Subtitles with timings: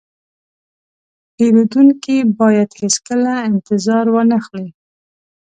[1.35, 4.69] پیرودونکی باید هیڅکله انتظار وانهخلي.